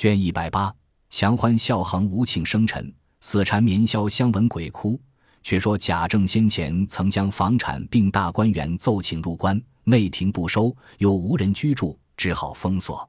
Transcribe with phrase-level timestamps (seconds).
[0.00, 0.74] 卷一百八，
[1.10, 4.98] 强欢笑横无庆生辰，死缠绵销相闻鬼哭。
[5.42, 13.06] 却说贾政先前曾将房产并大观园奏请入关，内廷不收，又无人居住，只好封锁。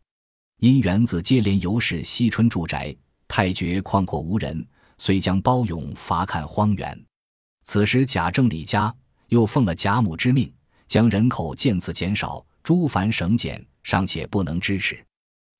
[0.59, 2.93] 因园子接连尤氏惜春住宅，
[3.25, 4.67] 太觉旷阔无人，
[4.97, 7.05] 遂将包勇罚看荒原。
[7.63, 8.93] 此时贾政李家
[9.29, 10.53] 又奉了贾母之命，
[10.89, 15.01] 将人口渐次减少，诸繁省减，尚且不能支持。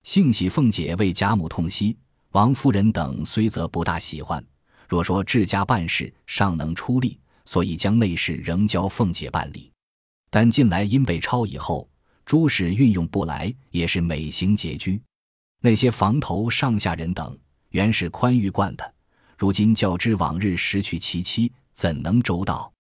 [0.04, 1.96] 幸喜凤姐为贾母痛惜，
[2.32, 4.44] 王夫人等虽则不大喜欢。
[4.90, 9.72] 若说治家办事尚能出力，所以将内事仍交凤姐办理。
[10.30, 11.88] 但近来因被抄以后，
[12.26, 15.02] 诸事运用不来，也是每行拮据。
[15.62, 17.38] 那些房头上下人等，
[17.70, 18.94] 原是宽裕惯的，
[19.38, 22.74] 如今较之往日失去其妻，怎能周到？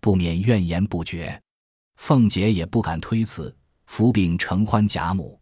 [0.00, 1.40] 不免怨言不绝。
[1.96, 3.54] 凤姐也不敢推辞，
[3.86, 5.38] 伏柄承欢贾母。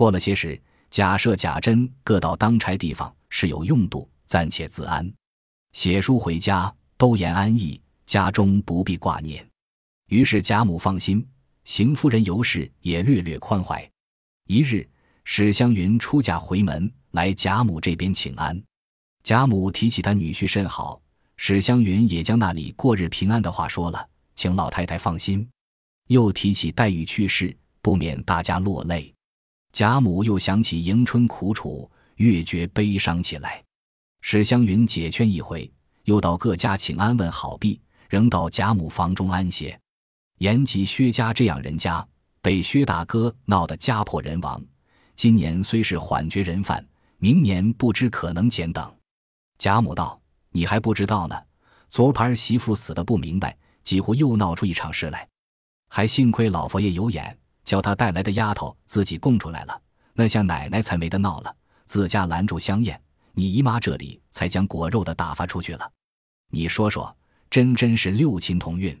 [0.00, 5.06] 过了些时，贾赦、贾珍各到当差地方，是有用度，暂且自安。
[5.72, 9.46] 写书回家，都言安逸，家中不必挂念。
[10.06, 11.28] 于是贾母放心，
[11.64, 13.86] 邢夫人尤氏也略略宽怀。
[14.46, 14.88] 一日，
[15.24, 18.58] 史湘云出嫁回门，来贾母这边请安。
[19.22, 20.98] 贾母提起他女婿甚好，
[21.36, 25.46] 史湘云也将那里过日平安的话说了，请老太太放心。
[26.06, 29.12] 又提起黛玉去世，不免大家落泪。
[29.72, 33.62] 贾母又想起迎春苦楚，越觉悲伤起来。
[34.20, 35.70] 史湘云解劝一回，
[36.04, 39.78] 又到各家请安问好毕，仍到贾母房中安歇。
[40.38, 42.06] 延吉薛家这样人家，
[42.42, 44.60] 被薛大哥闹得家破人亡。
[45.14, 46.84] 今年虽是缓绝人犯，
[47.18, 48.92] 明年不知可能减等。
[49.58, 51.36] 贾母道：“你还不知道呢。
[51.90, 55.28] 昨盘媳妇死的不明白，几乎又闹出一场事来。
[55.88, 57.36] 还幸亏老佛爷有眼，
[57.70, 59.80] 叫他带来的丫头自己供出来了。
[60.12, 63.00] 那下奶奶才没得闹了，自家拦住香艳。”
[63.32, 65.88] 你姨妈这里才将果肉的打发出去了，
[66.50, 67.16] 你说说，
[67.48, 69.00] 真真是六亲同运。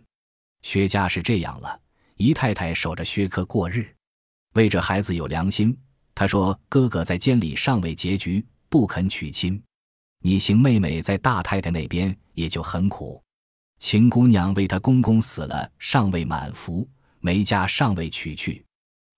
[0.62, 1.78] 薛家是这样了，
[2.14, 3.92] 姨太太守着薛科过日，
[4.54, 5.76] 为这孩子有良心。
[6.14, 9.60] 她说哥哥在监里尚未结局，不肯娶亲。
[10.22, 13.20] 你邢妹妹在大太太那边也就很苦。
[13.80, 18.64] 秦姑娘为她公公死了，尚未满服，梅家尚未娶去。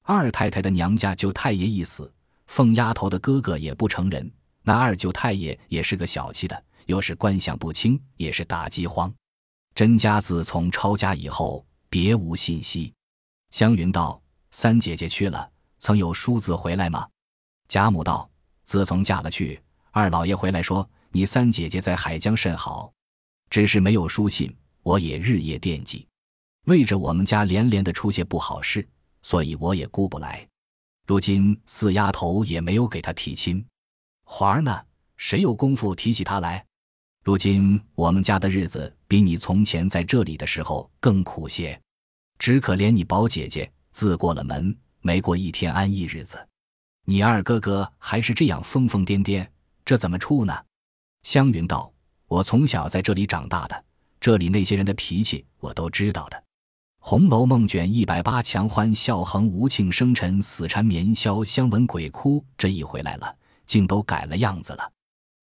[0.02, 2.12] 二太太的娘家舅太爷一死，
[2.46, 4.30] 凤丫头的哥哥也不成人。
[4.62, 9.12] 那二舅太爷也是个小气的，又是官相不清，也是大饥荒。
[9.74, 12.92] 甄家自从抄家以后，别无信息。
[13.50, 14.20] 湘云道
[14.50, 15.48] ：“三姐姐去了，
[15.78, 17.08] 曾有书子回来吗？”
[17.68, 18.28] 贾母道
[18.64, 19.60] ：“自从嫁了去，
[19.92, 22.92] 二老爷回来说你三姐姐在海疆甚好，
[23.50, 26.06] 只是没有书信，我也日夜惦记。
[26.66, 28.86] 为着我们家连连的出些不好事，
[29.22, 30.46] 所以我也顾不来。
[31.06, 33.64] 如今四丫头也没有给他提亲。”
[34.24, 34.84] 环儿呢？
[35.16, 36.64] 谁有功夫提起他来？
[37.22, 41.80] 如今我们家的日子比你从前在这里的时候更苦些，
[42.38, 46.48] 只可怜你宝姐姐自过了门，没过一天安逸日子。
[47.04, 49.46] 你二哥哥还是这样疯疯癫癫，
[49.84, 50.64] 这怎么处呢？
[51.22, 51.92] 湘云道
[52.26, 53.84] ：“我从小在这里长大的，
[54.18, 56.36] 这里那些人的脾气我都知道的。”
[57.04, 63.36] 《红楼梦》卷一百八，强欢笑横无庆生辰，死缠绵销相闻鬼哭，这一回来了。
[63.66, 64.92] 竟都改了样子了，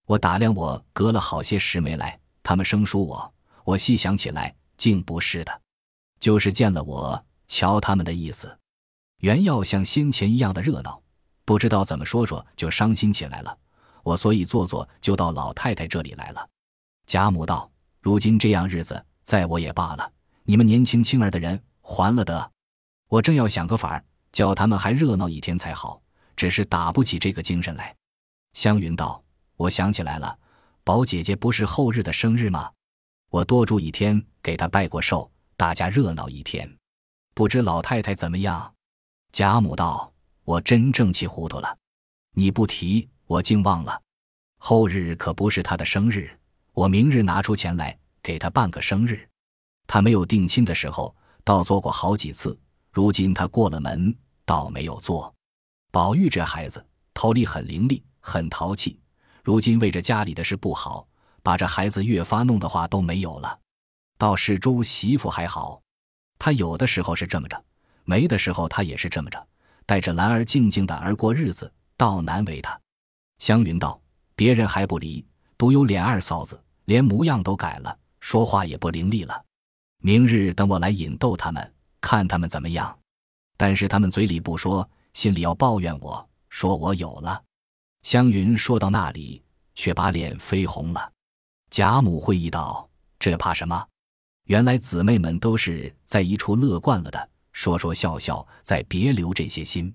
[0.05, 3.33] 我打量我隔了好些时没来，他们生疏我，
[3.65, 5.61] 我细想起来，竟不是的，
[6.17, 8.57] 就是见了我，瞧他们的意思，
[9.17, 11.01] 原要像先前一样的热闹，
[11.43, 13.57] 不知道怎么说说就伤心起来了。
[14.03, 16.49] 我所以做做就到老太太这里来了。
[17.05, 20.09] 贾母道：“如今这样日子，在我也罢了，
[20.49, 22.51] 你们年轻轻儿的人还了得。
[23.07, 26.01] 我正要想个法儿，叫他们还热闹一天才好，
[26.35, 27.95] 只是打不起这个精神来。”
[28.53, 29.23] 湘云道
[29.57, 30.35] ：“我想起来了，
[30.83, 32.71] 宝姐姐不是后日的生日吗？
[33.29, 36.67] 我多住一天，给她拜过寿，大家热闹一天。
[37.35, 38.73] 不知老太太怎么样？”
[39.31, 40.11] 贾母道
[40.45, 41.77] ：“我真正气糊涂了，
[42.33, 44.01] 你不提，我竟忘了。
[44.57, 46.27] 后日可不是她的生日，
[46.73, 49.28] 我明日拿出钱来给她办个生日。
[49.89, 51.13] 他没有定亲的时候，
[51.43, 52.57] 倒做过好几次，
[52.93, 54.15] 如今他过了门，
[54.45, 55.33] 倒没有做。
[55.91, 58.99] 宝玉这孩子头里很伶俐。”很淘气，
[59.43, 61.07] 如今为着家里的事不好，
[61.41, 63.57] 把这孩子越发弄的话都没有了。
[64.17, 65.81] 倒是周媳妇还好，
[66.37, 67.63] 她有的时候是这么着，
[68.03, 69.47] 没的时候她也是这么着，
[69.85, 72.79] 带着兰儿静静的而过日子，倒难为她。
[73.39, 73.99] 湘云道
[74.35, 75.25] ：“别人还不离，
[75.57, 79.45] 独有脸二嫂子，连模样都改了，说话也不伶俐了。
[80.01, 82.97] 明日等我来引逗他们，看他们怎么样。
[83.57, 87.43] 但是他们嘴里不说，心里要抱怨我说我有了。”
[88.03, 89.43] 湘云说到那里，
[89.75, 91.11] 却把脸绯红了。
[91.69, 93.85] 贾母会意道：“这怕什么？
[94.45, 99.93] 原来姊妹们都是在一处乐惯了的，说说笑笑，再别留这些心。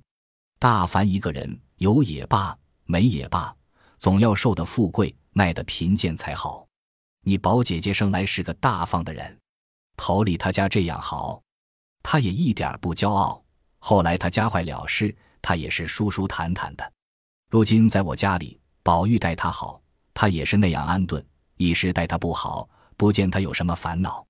[0.58, 3.56] 大凡一个人，有也罢，没也罢，
[3.98, 6.66] 总要受得富贵，耐得贫贱才好。
[7.22, 9.38] 你宝姐姐生来是个大方的人，
[9.96, 11.42] 头里他家这样好，
[12.02, 13.42] 他也一点不骄傲。
[13.78, 16.92] 后来他家坏了事，他也是舒舒坦坦的。
[17.50, 19.80] 如今在我家里，宝玉待他好，
[20.12, 21.20] 他也是那样安顿；
[21.56, 24.26] 一时待他不好，不见他有什么烦恼。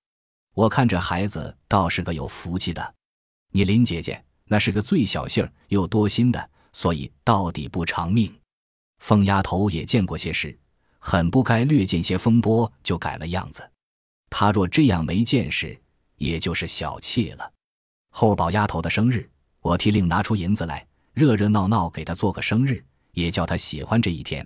[0.54, 2.94] 我看这孩子倒是个有福气的。
[3.52, 8.32] 你林姐姐那是个最小性儿又多心的，所以到底不长命。
[8.98, 10.58] 凤丫头也见过些事。
[11.06, 13.70] 很不该略见些风波就改了样子，
[14.36, 15.80] 他若这样没见识，
[16.16, 17.52] 也就是小气了。
[18.10, 24.44] 后宝丫头的生日，我替令拿出银子来，热热闹闹给她做个生日，也叫她喜欢这一天。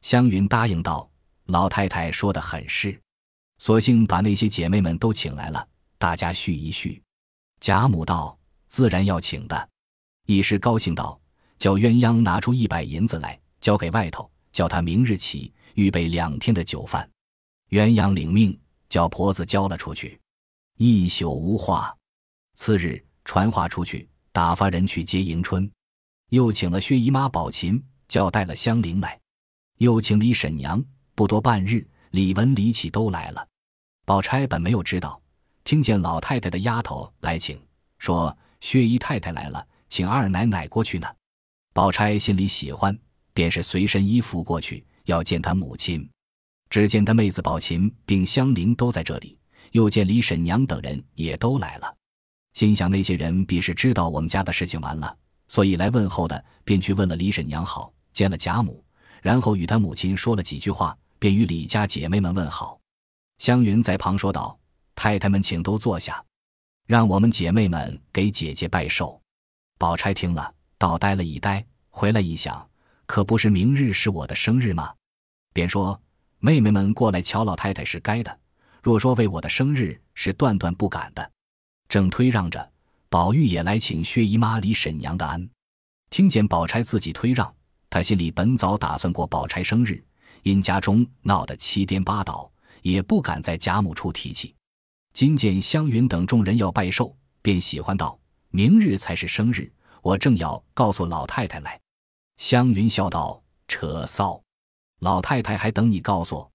[0.00, 1.06] 湘云答应道
[1.44, 2.98] ：“老太太说的很是，
[3.58, 7.02] 索性把那些姐妹们都请来了，大家叙一叙。”
[7.60, 8.34] 贾母道
[8.66, 9.68] ：“自然要请的。”
[10.24, 11.20] 一时高兴道
[11.60, 17.06] ：“叫鸳鸯拿出一百银子来，交给外头，叫他明日起。”预备两天的酒饭，
[17.68, 18.58] 鸳鸯领命，
[18.88, 20.20] 叫婆子交了出去，
[20.76, 21.94] 一宿无话。
[22.54, 25.70] 次日传话出去，打发人去接迎春，
[26.30, 29.18] 又请了薛姨妈、宝琴，叫带了香菱来，
[29.76, 30.84] 又请李婶娘。
[31.14, 33.46] 不多半日，李文、李启都来了。
[34.04, 35.20] 宝钗本没有知道，
[35.64, 37.60] 听见老太太的丫头来请，
[37.98, 41.06] 说薛姨太太来了，请二奶奶过去呢。
[41.74, 42.98] 宝钗心里喜欢，
[43.34, 44.86] 便是随身衣服过去。
[45.04, 46.08] 要见她母亲，
[46.70, 49.38] 只见他妹子宝琴并香菱都在这里，
[49.72, 51.96] 又见李婶娘等人也都来了，
[52.52, 55.16] 心想那些人必是知道我们家的事情完了，
[55.48, 58.84] 所以来问候的，便去问了李婶娘好，见了贾母，
[59.22, 62.78] 然后与他母亲说了几句话，便与李家姐妹们问好。
[63.38, 64.58] 湘云在旁说道
[64.94, 66.22] ：“太太们，请都坐下，
[66.86, 69.20] 让我们姐妹们给姐姐拜寿。”
[69.78, 72.68] 宝钗听了，倒呆了一呆，回来一想，
[73.06, 74.92] 可不是明日是我的生日吗？
[75.54, 76.00] 便说
[76.40, 78.38] ：“妹妹们过来瞧老太太是该的，
[78.82, 81.30] 若说为我的生日，是断断不敢的。”
[81.88, 82.70] 正推让着，
[83.08, 85.48] 宝玉也来请薛姨妈、李婶娘的安。
[86.10, 87.52] 听见宝钗自己推让，
[87.90, 90.02] 他心里本早打算过宝钗生日，
[90.42, 92.50] 因家中闹得七颠八倒，
[92.82, 94.54] 也不敢在贾母处提起。
[95.12, 98.18] 今见湘云等众人要拜寿，便喜欢道
[98.50, 101.80] ：“明日才是生日，我正要告诉老太太来。”
[102.38, 104.40] 湘云笑道：“扯臊。”
[105.00, 106.50] 老太太还等你告诉，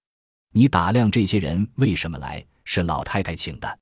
[0.50, 2.44] 你打量这些人为什么来？
[2.64, 3.78] 是老太太请的。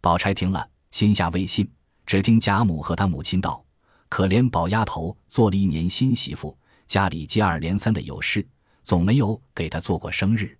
[0.00, 1.70] 宝钗听了，心下未信。
[2.06, 3.64] 只听贾母和她母亲道
[4.08, 6.56] ：“可怜宝丫头做了一年新媳妇，
[6.88, 8.44] 家里接二连三的有事，
[8.82, 10.58] 总没有给她做过生日。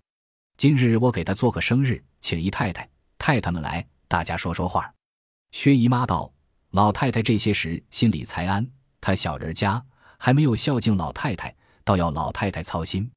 [0.55, 4.93] 今日我给她做个生日，请姨太太、太太们来，大家说说话。”
[5.51, 6.31] 薛姨妈道
[6.71, 8.65] ：“老太太这些时心里才安，
[9.01, 9.85] 她小人家
[10.17, 11.53] 还没有孝敬老太太，
[11.83, 13.11] 倒要老太太操心。”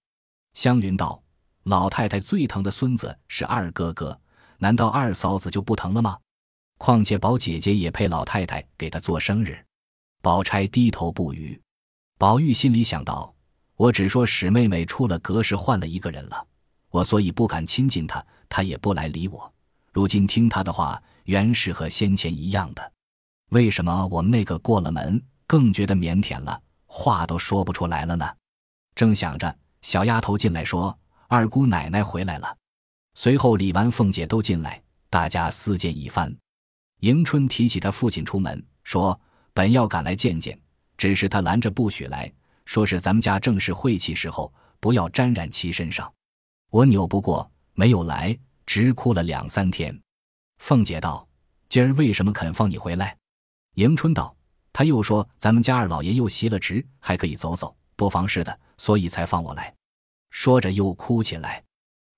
[0.54, 1.20] 湘云道
[1.64, 4.18] ：“老太太最疼的孙子是二哥哥，
[4.58, 6.16] 难道二嫂子就不疼了吗？
[6.78, 9.58] 况且宝姐姐也配老太太给她做生日。”
[10.22, 11.60] 宝钗低头不语。
[12.18, 13.34] 宝玉心里想到
[13.76, 16.46] ：“我只说史妹妹出了格时换了一个人了，
[16.88, 19.52] 我所以不敢亲近她，她也不来理我。
[19.92, 22.92] 如今听她的话，原是和先前一样的。
[23.50, 28.24] 为什么我们那个过了门，更觉得腼腆了，话都说不出来了呢？”
[28.94, 29.58] 正想着。
[29.84, 30.98] 小丫头进来说
[31.28, 32.56] ：“二姑奶奶回来了。”
[33.12, 36.34] 随后李纨、凤姐都进来，大家私见一番。
[37.00, 39.20] 迎春提起她父亲出门，说
[39.52, 40.58] ：“本要赶来见见，
[40.96, 42.32] 只是他拦着不许来，
[42.64, 44.50] 说是咱们家正是晦气时候，
[44.80, 46.10] 不要沾染其身上。”
[46.72, 50.00] 我扭不过，没有来，直哭了两三天。
[50.62, 51.28] 凤姐道
[51.68, 53.14] ：“今儿为什么肯放你回来？”
[53.76, 54.34] 迎春道
[54.72, 59.74] ：“他又说咱们家二老爷又袭了职，还可以走走，不妨事的。”所以才放我来，
[60.30, 61.62] 说着又哭起来。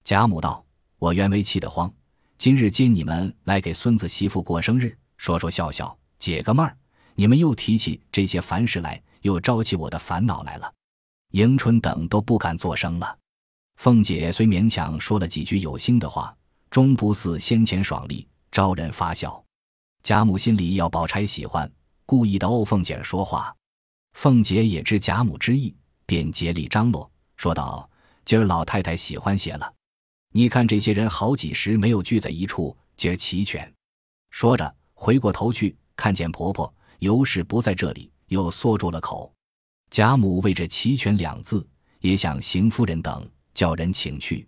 [0.05, 0.65] 贾母道
[0.99, 1.93] ：“我原为气得慌，
[2.39, 6.77] 今日接你们来给孙子媳妇过生日，说说笑笑，解个闷儿。
[7.15, 10.73] 你们又提起这些烦事来，又招起我的烦恼来了。”
[11.33, 13.19] 迎春等都不敢作声了。
[13.77, 16.35] 凤姐虽勉强说了几句有心的话，
[16.71, 19.45] 终不似先前爽利，招人发笑。
[20.03, 21.71] 贾母心里要宝钗喜欢，
[22.07, 23.55] 故意的怄凤姐说话。
[24.13, 25.77] 凤姐也知贾母之意。
[26.07, 27.91] 便竭力张罗，说道
[28.25, 29.75] ：“今儿老太太喜欢些了，
[30.33, 33.71] 你看这些人好几时没有聚在一处，今儿齐全。”
[34.31, 39.33] 说着，回过头去看见婆婆尤氏不在这里，又缩住了口。
[39.91, 41.67] 贾母为这“齐全”两字，
[42.01, 44.47] 也向邢夫人等叫人请去。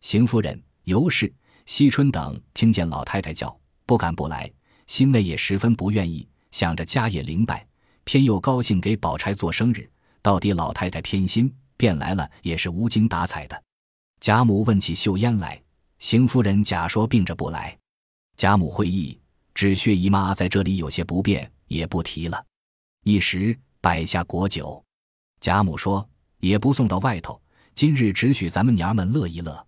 [0.00, 1.32] 邢夫人、尤氏、
[1.66, 3.56] 惜春等听见老太太叫，
[3.86, 4.52] 不敢不来，
[4.86, 7.66] 心内也十分不愿意，想着家业灵败，
[8.04, 9.88] 偏又高兴给宝钗做生日，
[10.22, 13.62] 到底老太太偏心，便来了也是无精打采的。
[14.20, 15.60] 贾母问起秀烟来，
[15.98, 17.76] 邢夫人假说病着不来。
[18.36, 19.20] 贾母会意，
[19.52, 22.42] 只薛姨妈在这里有些不便，也不提了。
[23.04, 24.82] 一时摆下果酒，
[25.40, 27.42] 贾母说：“也不送到外头，
[27.74, 29.66] 今日只许咱们娘们乐一乐。”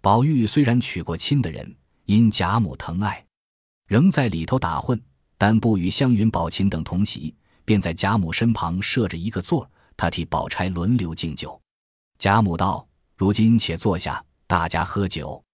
[0.00, 1.76] 宝玉虽然娶过亲的人，
[2.06, 3.22] 因贾母疼爱，
[3.86, 4.98] 仍在里头打混，
[5.36, 7.34] 但不与湘云、宝琴等同席，
[7.66, 11.60] 便在贾母身旁设着一个座儿，他替宝钗轮流敬酒。
[12.16, 12.86] 贾母道。
[13.18, 15.44] 如今且坐下，大家喝酒，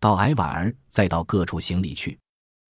[0.00, 2.18] 到挨晚儿再到各处行礼去。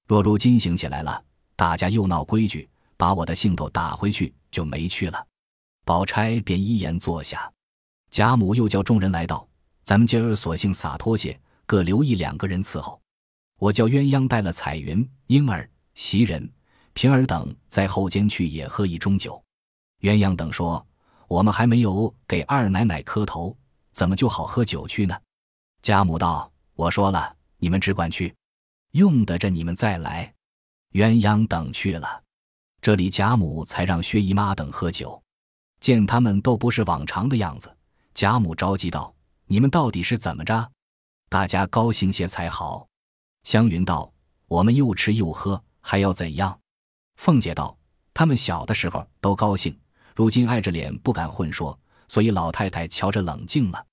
[0.09, 1.23] 若如今醒起来了，
[1.55, 5.25] 大家又闹规矩，把我的兴头打回去，就没去了。
[5.85, 7.49] 宝钗便依言坐下。
[8.11, 9.49] 贾母又叫众人来到，
[9.85, 13.01] 咱们今儿索性洒脱些，各留一两个人伺候。
[13.61, 16.53] 我叫鸳鸯带了彩云、莺儿、袭人、
[16.93, 19.41] 平儿等在后间去也喝一盅酒。
[20.01, 20.85] 鸳鸯等说
[21.31, 23.57] ：“我们还没有给二奶奶磕头。”
[23.93, 25.17] 怎么就好喝酒去呢？
[25.83, 28.35] 贾母道：“我说了，你们只管去，
[28.93, 30.33] 用得着你们再来。”
[30.93, 32.23] 鸳鸯等去了，
[32.81, 35.21] 这里贾母才让薛姨妈等喝酒。
[35.81, 37.77] 见他们都不是往常的样子，
[38.15, 39.15] 贾母着急道
[39.47, 40.71] ：“你们到底是怎么着？
[41.29, 42.89] 大家高兴些才好。”
[43.45, 44.13] 湘云道
[44.47, 46.59] ：“我们又吃又喝，还要怎样？”
[47.19, 47.77] 凤姐道
[48.15, 49.77] ：“他们小的时候都高兴，
[50.21, 51.79] 如今碍着脸不敢混说。”
[52.11, 53.87] 所以老太太瞧着冷静了。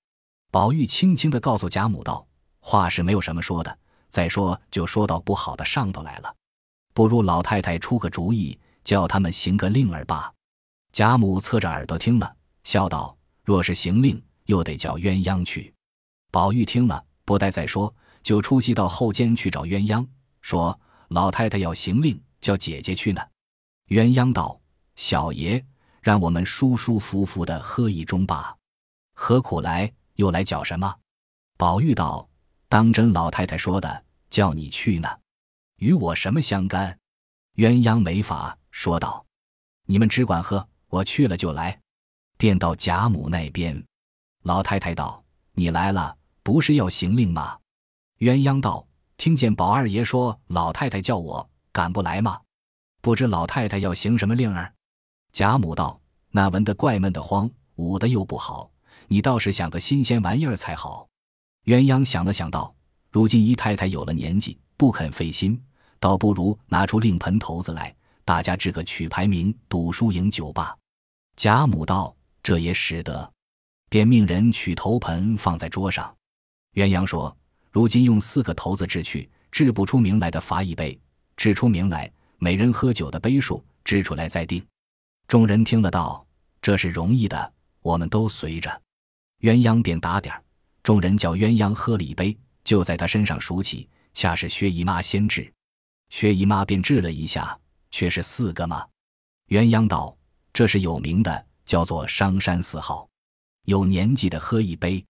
[0.50, 2.28] 宝玉轻轻地告诉贾母道
[2.60, 3.78] ：“话是没有什么说的，
[4.10, 6.36] 再说就说到不好的上头来了。
[6.96, 10.34] 不如老太太出个主意，叫他们行个令儿罢。”
[10.92, 13.16] 贾母侧着耳朵听了，笑道
[13.46, 15.72] ：“若是行令，又得叫鸳鸯去。”
[16.34, 17.94] 宝玉听了，不待再说，
[18.24, 20.04] 就出席到后间去找鸳鸯，
[20.42, 20.80] 说
[21.10, 23.22] ：“老太太要行令，叫姐姐去呢。”
[23.94, 24.60] 鸳鸯道
[24.98, 25.64] ：“小爷。”
[26.02, 28.56] 让我们舒舒服服的喝一盅吧，
[29.14, 30.96] 何苦来又来搅什么？
[31.58, 32.30] 宝玉道
[32.70, 35.10] ：“当真老太太说的，叫你去呢，
[35.78, 36.98] 与我什么相干？”
[37.58, 39.26] 鸳鸯没法说道
[39.88, 41.80] ：“你们只管喝，我去了就来。”
[42.38, 43.84] 便到贾母那边。
[44.44, 45.24] 老太太道
[45.54, 47.58] ：“你来了，不是要行令吗？”
[48.20, 48.88] 鸳鸯道
[49.18, 52.40] ：“听见宝二爷说老太太叫我，敢不来吗？
[53.02, 54.72] 不知老太太要行什么令儿？”
[55.38, 56.02] 贾母道
[56.34, 58.72] ：“那闻得怪闷的慌，捂的又不好，
[59.08, 61.08] 你倒是想个新鲜玩意儿才好。”
[61.66, 62.74] 鸳鸯想了想道
[63.12, 65.62] ：“如今姨太太有了年纪，不肯费心，
[66.00, 70.76] 倒不如拿出令盆头子来，大家制个曲牌名，赌输赢酒罢。”
[71.38, 73.32] 贾母道：“这也使得。”
[73.92, 76.12] 便命人取头盆放在桌上。
[76.74, 77.38] 鸳鸯说
[77.72, 81.00] ：“如今用四个头子制去，制不出名来的罚一杯；
[81.36, 84.66] 制出名来，每人喝酒的杯数制出来再定。”
[85.28, 86.26] 众人听了道
[86.62, 88.82] ：“这是容易的，我们都随着。”
[89.42, 90.42] 鸳鸯便打点儿。
[90.82, 95.52] 众人叫鸳鸯喝了一杯，就在他身上数起，恰是薛姨妈先治。
[96.10, 97.60] 薛姨妈便治了一下，
[97.92, 98.88] 却是四个嘛。
[99.50, 100.18] 鸳鸯道
[100.54, 103.06] ：“这是有名的，叫做商山四号，
[103.66, 105.06] 有年纪的喝一杯。”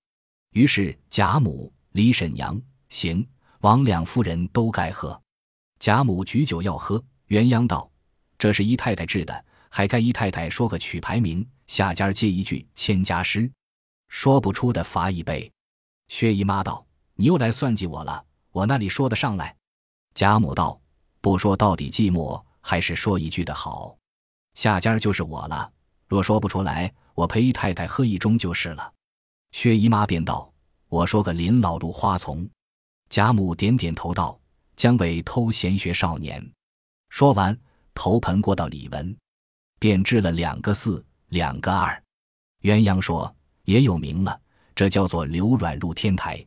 [0.53, 2.59] 于是贾母、李婶娘、
[2.89, 3.23] 邢、
[3.59, 5.21] 王两夫人都该喝。
[5.77, 6.97] 贾母举酒要喝，
[7.27, 7.87] 鸳鸯道
[8.39, 9.45] ：“这是姨太太制的。”
[9.77, 13.47] 还该姨太太说个曲牌名，下家接一句千家诗，
[14.07, 15.51] 说不出的罚一杯。
[16.07, 19.55] 薛姨妈道：“你又来算计我了，我那里说得上来？”
[20.15, 20.81] 贾母道
[21.21, 23.95] ：“不说到底寂寞，还是说一句的好。
[24.55, 25.71] 下家就是我了，
[26.07, 28.91] 若说不出来，我陪姨太太喝一盅就是了。”
[29.53, 30.51] 薛姨妈便道
[30.89, 32.49] ：“我说个林老入花丛。”
[33.09, 34.39] 贾母点点头道
[34.75, 36.43] ：“姜伟偷闲学少年。”
[37.09, 37.55] 说完，
[37.93, 39.15] 头盆过到李文。
[39.79, 42.01] 便制了两个四，两个二。
[42.61, 43.33] 鸳鸯说
[43.65, 44.39] ：“也有名了，
[44.75, 46.45] 这叫做流软入天台。”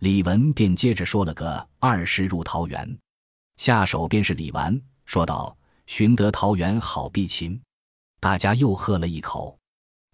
[0.00, 2.98] 李文便接着说了个二十入桃源。
[3.56, 7.60] 下手便是李纨，说道：“寻得桃源好避秦。”
[8.20, 9.56] 大家又喝了一口，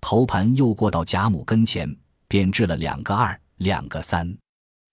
[0.01, 1.97] 头盘又过到贾母跟前，
[2.29, 4.37] 便制了两个二，两个三。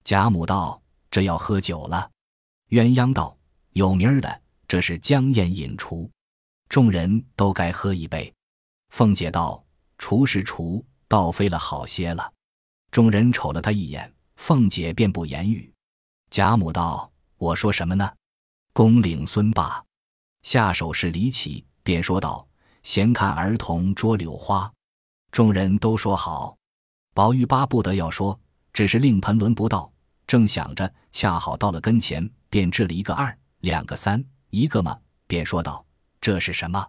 [0.03, 0.81] 贾母道
[1.11, 2.09] ：“这要喝酒了。”
[2.69, 3.37] 鸳鸯道
[3.73, 6.09] ：“有名儿的，这是江宴引出。”
[6.69, 8.33] 众人都该喝一杯。
[8.89, 9.63] 凤姐道
[9.97, 12.33] ：“厨是厨，倒飞了好些了。”
[12.91, 15.71] 众人瞅了他一眼，凤姐便不言语。
[16.29, 18.09] 贾母道：“我说什么呢？
[18.73, 19.83] 公领孙罢。”
[20.43, 22.47] 下手是李启，便说道
[22.83, 24.71] ：“闲看儿童捉柳花。”
[25.31, 26.57] 众人都说好。
[27.13, 28.39] 宝玉巴不得要说，
[28.71, 29.91] 只是令盆轮不到，
[30.27, 35.83] 正想着，恰好到了跟前，便掷了一个二，两个三，一个嘛，便说道
[36.27, 36.85] ：“这是什么？”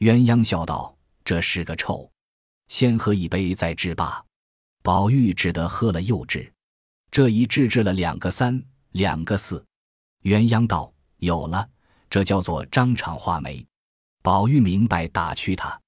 [0.00, 2.12] 鸳鸯笑道：“这是个臭，
[2.68, 4.22] 先喝一杯再治罢。”
[4.84, 6.52] 宝玉只得喝了又治，
[7.10, 9.64] 这一治治了两个三，两个四。
[10.24, 11.66] 鸳鸯道：“有了，
[12.10, 13.66] 这叫做张敞画眉。”
[14.22, 15.80] 宝玉明白打趣他，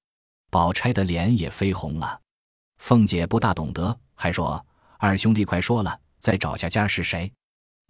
[0.49, 2.19] 宝钗的脸也绯红了。
[2.77, 4.65] 凤姐不大懂得，还说
[4.97, 7.31] ：“二兄弟快说了，再找下家是谁？”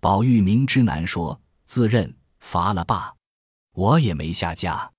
[0.01, 3.15] 宝玉明知难说，自认罚了罢。
[3.79, 4.91] 我也没下架。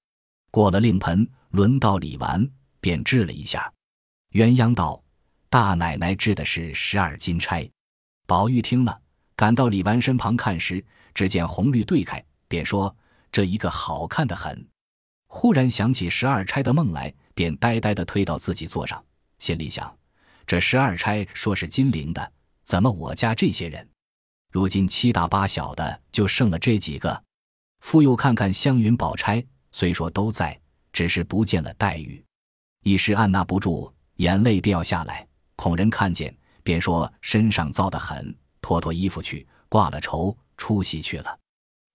[0.51, 3.71] 过了令盆，轮到李纨，便治了一下。
[4.31, 5.05] 鸳鸯道
[5.51, 7.69] ：“大奶奶治的是十二金钗。”
[8.27, 8.99] 宝玉听了，
[9.37, 10.83] 赶到李纨身旁看时，
[11.13, 12.97] 只见红绿对开，便说
[13.31, 14.67] ：“这一个好看的很。”
[15.29, 19.05] 忽然想起十二钗的梦来，便呆呆的推到自己座上。
[19.39, 19.95] 心里想：
[20.47, 22.33] 这十二钗说是金陵的，
[22.65, 23.87] 怎么我家这些人，
[24.51, 27.23] 如今七大八小的就剩了这几个？
[27.81, 30.59] 复又看看湘云、宝钗，虽说都在，
[30.93, 32.25] 只是不见了黛玉，
[32.83, 35.27] 一时按捺不住，眼泪便要下来。
[35.57, 41.39] 恐人看见，便说身上燥得很，脱脱衣服去，挂了绸，出席去了。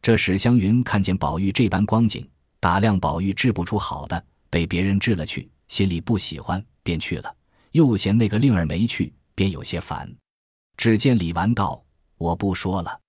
[0.02, 2.28] 这史湘云看见宝玉这般光景，
[2.60, 6.64] 打量宝玉治不出好的，被别人治了去，心里不喜欢。
[6.84, 7.36] 便去了，
[7.72, 10.08] 又嫌那个令儿没去，便有些烦。
[10.78, 11.84] 只见李纨道
[12.20, 13.02] ：“我不说了，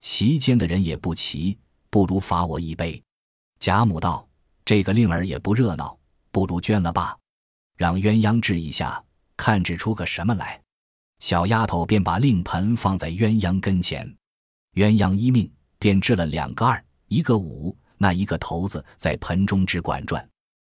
[0.00, 1.56] 席间的人也不齐，
[1.90, 3.02] 不如罚我一杯。”
[3.60, 4.26] 贾母道
[4.64, 5.98] ：“这个令儿也不热闹，
[6.30, 7.18] 不如捐了吧，
[7.76, 9.04] 让鸳鸯治一下，
[9.36, 10.60] 看治出个什么来。”
[11.20, 14.06] 小丫头便把令盆放在鸳鸯跟前，
[14.72, 20.26] 鸳鸯一命，便治了两个二，一个五，那一个头子在盆中只管转。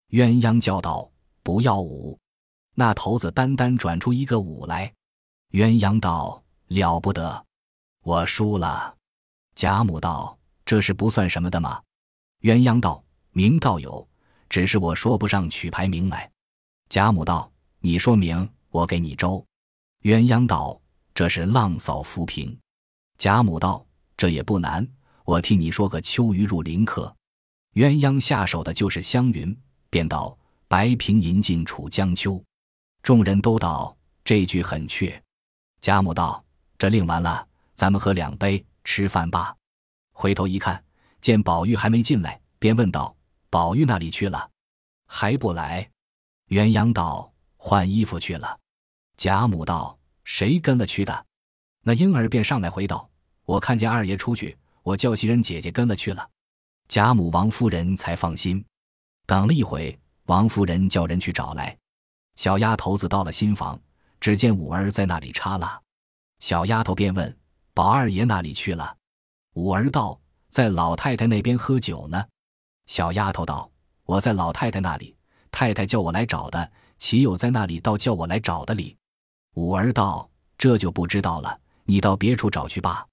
[0.09, 1.09] 鸳鸯叫道
[1.41, 2.19] ：“不要五。”
[2.75, 4.91] 那头子单单转出一个五来，
[5.51, 7.45] 鸳鸯道：“了不得，
[8.03, 8.93] 我输了。”
[9.55, 11.81] 贾母道：“这是不算什么的吗？”
[12.41, 14.07] 鸳鸯道：“名倒有，
[14.49, 16.29] 只是我说不上取牌名来。”
[16.89, 19.43] 贾母道：“你说名，我给你周。”
[20.03, 20.79] 鸳鸯道
[21.15, 22.57] ：“这是浪扫浮萍。”
[23.17, 23.85] 贾母道
[24.17, 24.85] ：“这也不难，
[25.23, 27.15] 我替你说个秋鱼入林客。”
[27.75, 29.57] 鸳鸯下手的就是湘云，
[29.89, 32.43] 便道：“白萍银尽楚江秋。”
[33.01, 35.21] 众人都道这句很确。
[35.81, 36.43] 贾母道
[36.77, 39.55] ：“这令完了，咱们喝两杯，吃饭吧。”
[40.13, 40.81] 回头一看，
[41.19, 43.13] 见宝玉还没进来，便问道
[43.49, 44.49] ：“宝玉那里去了？
[45.07, 45.89] 还不来？”
[46.49, 48.59] 鸳鸯道：“换衣服去了。”
[49.17, 51.25] 贾母道：“谁跟了去的？”
[51.83, 53.09] 那婴儿便上来回道
[53.45, 56.29] ：“我看见二爷出去，我叫袭人姐姐跟了去了。”
[56.87, 58.63] 贾母、王夫人才放心。
[59.25, 61.75] 等了一会，王夫人叫人去找来。
[62.35, 63.79] 小丫头子到了新房，
[64.19, 65.81] 只见五儿在那里插蜡。
[66.39, 67.37] 小丫头便问
[67.73, 68.95] ：“宝二爷哪里去了？”
[69.53, 72.23] 五儿道：“在老太太那边喝酒呢。”
[72.87, 73.69] 小丫头道
[74.05, 75.15] ：“我在老太太那里，
[75.51, 78.97] 太太叫我来找的，岂有在那里倒叫我来找的理？”
[79.55, 83.05] 五儿道：“这就不知道了，你到别处找去吧。”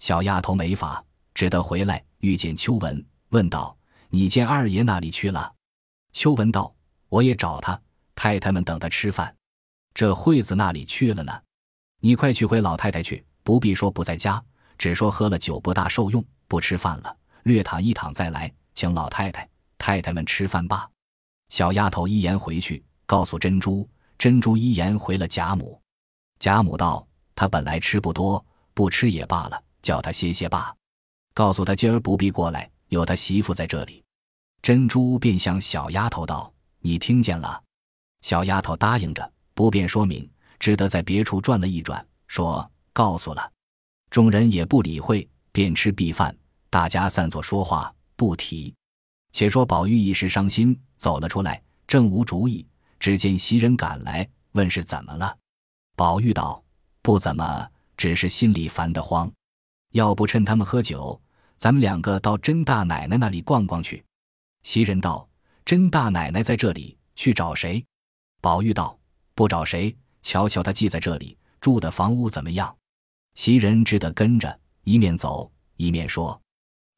[0.00, 3.76] 小丫头没法，只得回来，遇见秋文，问道
[4.10, 5.54] ：“你见二爷那里去了？”
[6.12, 6.74] 秋文道
[7.08, 7.80] ：“我也找他。”
[8.16, 9.36] 太太们等他吃饭，
[9.92, 11.42] 这惠子那里去了呢？
[12.00, 14.42] 你快去回老太太去，不必说不在家，
[14.78, 20.88] 只说喝了酒不大受用，不吃饭了，略躺一躺再来，请老太太、太太们吃饭吧。
[21.48, 25.80] 小丫头一言回去，告诉珍珠，珍珠一言回了贾母。
[26.38, 30.74] 贾母道：“他本来吃不多，不吃也罢了，叫他歇歇吧。
[31.32, 34.02] 告诉他今儿不必过来，有他媳妇在这里。”
[34.60, 37.62] 珍珠便向小丫头道：“你听见了？”
[38.22, 43.50] 小丫头答应着，不便说明，只得在别处转了一转，说：“告诉了。”
[44.10, 46.36] 众人也不理会，便吃毕饭，
[46.70, 48.74] 大家散作说话，不提。
[49.32, 52.66] 且说宝玉一时伤心，走了出来，正无主意，
[52.98, 55.36] 只见袭人赶来，问是怎么了。
[55.94, 56.62] 宝玉道
[57.02, 59.30] ：“不怎么，只是心里烦得慌。
[59.92, 61.20] 要不趁他们喝酒，
[61.58, 64.02] 咱们两个到甄大奶奶那里逛逛去。”
[64.62, 65.28] 袭人道
[65.64, 67.84] ：“甄大奶奶在这里，去找谁？”
[68.40, 68.98] 宝玉道
[69.34, 72.74] ：“不找谁，瞧瞧她寄在这里住的房屋怎么样？”
[73.36, 76.40] 袭人只得跟着，一面走一面说。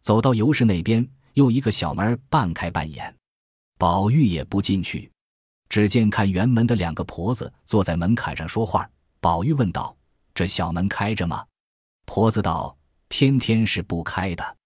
[0.01, 3.15] 走到尤氏那边，又一个小门半开半掩，
[3.77, 5.11] 宝玉也不进去。
[5.69, 8.89] 只见看园门的两个婆子坐在门槛上说话。
[9.21, 9.95] 宝玉问道
[10.33, 11.45] ：“这小门开着吗？”
[12.07, 12.75] 婆子道
[13.11, 14.57] ：“天天是不开的。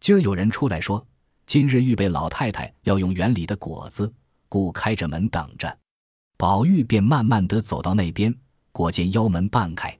[0.00, 1.04] 今儿有人出来说，
[1.46, 4.12] 今日预备老太太要用园里的果子，
[4.50, 5.76] 故开着门等着。”
[6.36, 8.32] 宝玉便慢慢的走到那边，
[8.72, 9.98] 果见腰门半开，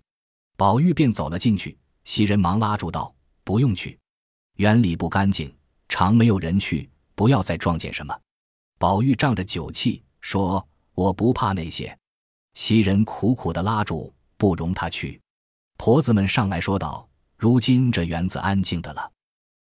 [0.57, 1.77] 宝玉便走了进去。
[2.05, 3.15] 袭人忙拉住道
[3.45, 3.99] ：“不用去，
[4.57, 5.55] 园里不干净，
[5.89, 8.15] 常没有人去，不要再撞见什么。”
[8.79, 11.97] 宝玉仗着酒气说：“我不怕那些。”
[12.53, 15.21] 袭人苦苦的拉住，不容他去。
[15.79, 19.11] 婆子们上来说道：“如今这园子安静的了，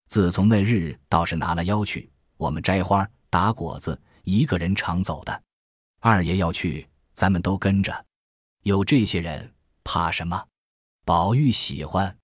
[0.08, 5.42] 自从那日倒是拿了腰去，我们摘花打果子，一个人常走的。
[6.00, 8.04] 二爷要去，咱们都跟着。
[8.64, 10.44] 有这些人，怕什么？”
[11.04, 12.16] 宝玉喜欢。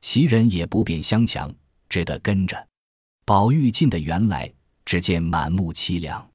[0.00, 1.52] 袭人也不便相强，
[1.88, 2.68] 只得跟着。
[3.24, 4.52] 宝玉进的园来，
[4.84, 6.28] 只见满目凄凉，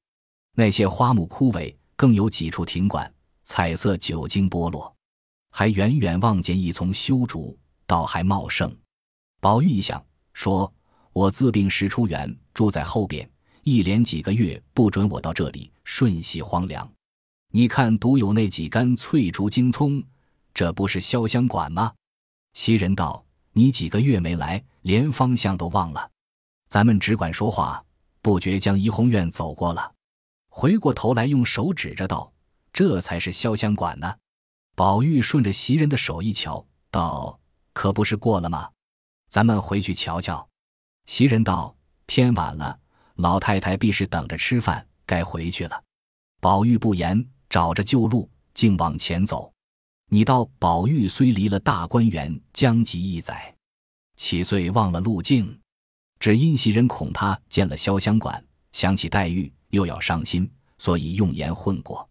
[0.54, 3.12] 那些花木枯萎，更有几处亭馆，
[3.44, 4.94] 彩色久经剥落，
[5.50, 8.74] 还远远望见一丛修竹，倒还茂盛。
[9.40, 10.02] 宝玉一想，
[10.32, 10.72] 说
[11.12, 13.28] ：“我自病时出园，住在后边，
[13.64, 16.90] 一连几个月不准我到这里，瞬息荒凉。
[17.52, 20.02] 你看，独有那几根翠竹荆葱，
[20.54, 21.92] 这不是潇湘馆吗？”
[22.54, 23.24] 袭人道。
[23.54, 26.10] 你几个月没来，连方向都忘了。
[26.70, 27.84] 咱们只管说话，
[28.22, 29.92] 不觉将怡红院走过了。
[30.48, 32.32] 回过头来，用手指着道
[32.72, 34.16] ：“这才是潇湘馆呢。”
[34.74, 37.38] 宝玉顺着袭人的手一瞧，道
[37.74, 38.70] ：“可不是过了吗？
[39.28, 40.48] 咱们回去瞧瞧。”
[41.04, 41.76] 袭人道
[42.08, 42.80] ：“天晚了，
[43.16, 45.84] 老太太必是等着吃饭，该回去了。”
[46.40, 49.51] 宝玉不言，找着旧路，竟往前走。
[50.14, 53.56] 你道宝玉虽离了大观园将及一载，
[54.14, 55.58] 岂遂忘了路径？
[56.20, 60.46] 只因袭人恐他见了潇湘馆，想起黛玉，又要伤心，
[60.76, 62.06] 所以用言混过。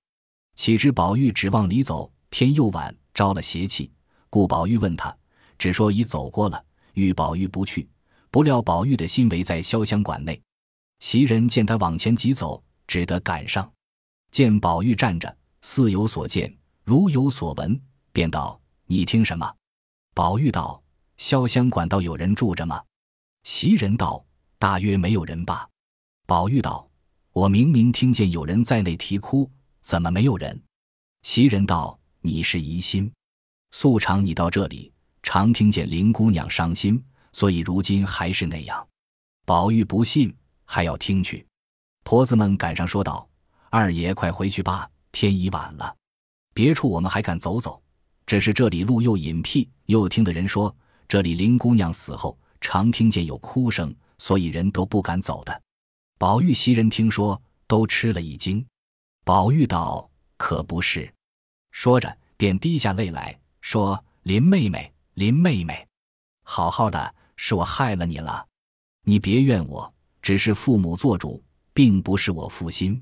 [0.55, 3.91] 岂知宝玉只往里走，天又晚，招了邪气，
[4.31, 5.15] 故宝玉问他，
[5.59, 7.87] 只说已走过了，欲宝玉不去。
[8.31, 10.41] 不料宝玉的心围在潇湘馆内，
[10.97, 13.71] 袭人见他往前急走，只得赶上，
[14.31, 16.51] 见宝玉站着，似有所见，
[16.83, 17.79] 如有所闻。
[18.11, 19.55] 便道：“你听什么？”
[20.13, 20.81] 宝玉道
[21.17, 22.83] ：“潇湘馆道有人住着吗？”
[23.43, 24.23] 袭人道
[24.59, 25.67] ：“大约没有人吧。”
[26.27, 26.89] 宝玉道
[27.33, 29.49] ：“我明明听见有人在内啼哭，
[29.81, 30.61] 怎么没有人？”
[31.23, 33.11] 袭人道：“你是疑心。
[33.71, 34.91] 素常你到这里，
[35.23, 38.87] 常听见林姑娘伤心，所以如今还是那样。”
[39.45, 41.45] 宝玉不信，还要听去。
[42.03, 43.27] 婆子们赶上说道
[43.69, 45.95] ：“二爷快回去吧，天已晚了。
[46.53, 47.81] 别处我们还敢走走。”
[48.25, 50.73] 只是这里路又隐僻，又听的人说
[51.07, 55.61] 这里林姑娘死后常听见有哭声，所以人都不敢走的。
[56.17, 58.65] 宝玉袭人听说，都吃了一惊。
[59.25, 61.11] 宝玉道：“可不是。”
[61.71, 65.87] 说着便滴下泪来说：“林妹妹，林妹妹，
[66.43, 68.45] 好好的，是我害了你了，
[69.03, 73.01] 你别怨我，只是父母做主，并不是我负心。”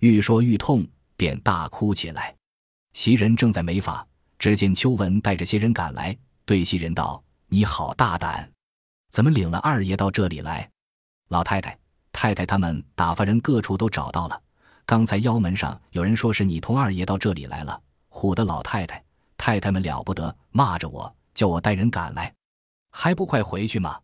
[0.00, 2.34] 愈说愈痛，便大哭起来。
[2.92, 4.06] 袭人正在没法。
[4.40, 8.50] 只见秋文带着些人赶来，对袭人道：“你好大胆，
[9.10, 10.66] 怎么领了二爷到这里来？
[11.28, 11.78] 老太太、
[12.10, 14.42] 太太他们打发人各处都找到了。
[14.86, 19.04] 刚才腰门上有人说是你同二爷到这里来了，唬得老太太、
[19.36, 22.34] 太太们了不得，骂着我，叫我带人赶来，
[22.92, 24.00] 还不快回去吗？”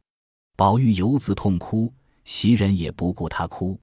[0.55, 1.90] 宝玉由自痛哭，
[2.27, 3.81] 袭人也不顾他哭，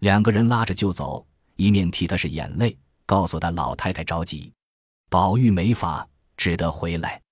[0.00, 2.76] 两个人拉着就走，一面替他是眼泪，
[3.06, 4.52] 告诉他老太太着急。
[5.14, 6.04] 宝玉没法，
[6.36, 7.22] 只得回来。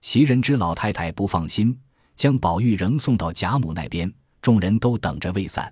[0.00, 1.78] 袭人知老太太不放心，
[2.16, 4.10] 将宝玉仍送到贾母那边。
[4.40, 5.70] 众人都等着未散，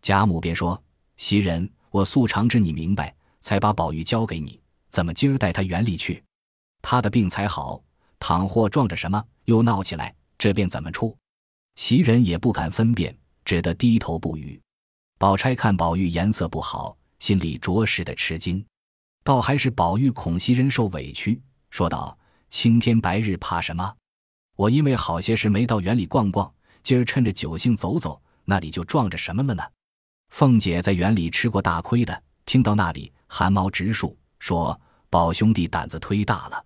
[0.00, 0.82] 贾母便说
[1.18, 4.58] ：“袭人，我素常知你明白，才把宝玉交给你。
[4.88, 6.24] 怎么今儿带他园里去？
[6.80, 7.82] 他的病才好，
[8.18, 11.14] 倘或撞着什么又闹起来，这便怎么处？”
[11.76, 13.14] 袭人也不敢分辨，
[13.44, 14.58] 只得低头不语。
[15.18, 18.64] 宝钗看宝玉颜色不好，心里着实的吃惊。
[19.24, 22.16] 倒还是宝玉恐袭人受委屈，说道
[22.50, 23.96] ：“青天白日怕什么？
[24.54, 29.64] 我因为好些时没到园里逛逛，今儿趁着酒兴走走，那里就撞着什么了呢？”
[30.28, 36.62] 凤姐在园里吃过大亏的，听到那里汗毛直竖，说：“宝兄弟胆子忒大了。”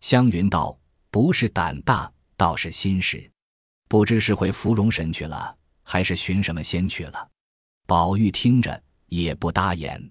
[0.00, 0.76] 湘云道
[1.08, 3.30] ：“不是胆大，倒是心实，
[3.88, 7.28] 不知是回芙蓉神去了，还是寻什么仙去了。”
[7.86, 10.10] 宝玉听着也不搭言。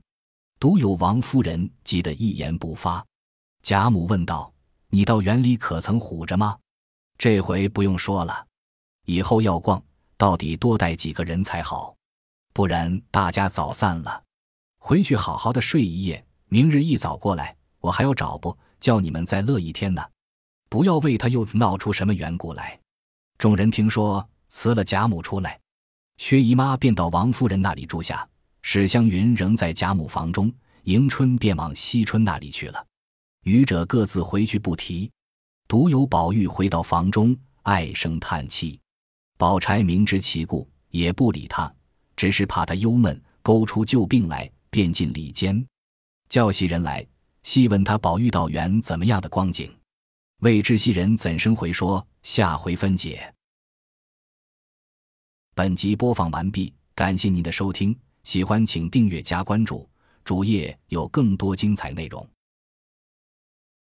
[0.62, 3.04] 独有王夫人急得一言不发。
[3.64, 4.54] 贾母问道
[4.94, 6.56] ：“你到园里可曾唬着吗？
[7.18, 8.46] 这回不用说了，
[9.08, 9.84] 以后要逛，
[10.18, 11.96] 到底多带几个人才好，
[12.54, 14.24] 不然大家早散了。
[14.78, 20.04] 回去好好的睡一夜，明日一早过来，我还要找不叫你们再乐一天呢。
[20.70, 22.80] 不要为他又闹出什么缘故来。”
[23.40, 25.60] 众人听说，辞了贾母出来，
[26.18, 28.30] 薛姨妈便到王夫人那里住下。
[28.62, 30.52] 史湘云仍在贾母房中，
[30.84, 32.86] 迎春便往惜春那里去了。
[33.44, 35.12] 余者各自回去不提，
[35.68, 38.80] 独有宝玉回到房中，唉声叹气。
[39.38, 41.74] 宝钗明知其故，也不理他，
[42.16, 45.66] 只是怕他忧闷，勾出旧病来，便进里间，
[46.30, 47.06] 叫袭人来
[47.42, 49.76] 细问他宝玉到园怎么样的光景。
[50.42, 52.06] 未知袭人怎生回说？
[52.22, 53.34] 下回分解。
[55.56, 59.90] 本集播放完毕，感谢您的收听，喜欢请订阅加关注，
[60.24, 62.28] 主页有更多精彩内容。